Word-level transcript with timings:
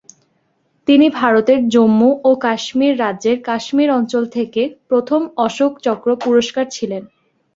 তিনি 0.87 1.07
ভারতের 1.19 1.59
জম্মু 1.67 2.09
ও 2.23 2.31
কাশ্মীর 2.45 2.93
রাজ্যের 2.99 3.37
কাশ্মীর 3.41 3.89
অঞ্চল 3.91 4.23
থেকে 4.27 4.61
প্রথম 4.89 5.21
অশোক 5.45 5.71
চক্র 5.85 6.07
পুরস্কার 6.23 6.65
ছিলেন। 6.69 7.03